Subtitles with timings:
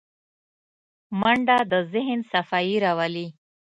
[1.19, 3.27] منډه د ذهن صفايي راولي